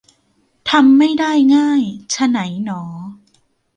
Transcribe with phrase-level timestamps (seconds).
[0.69, 2.83] ทำไม่ได้ง่าย ไฉนหนอ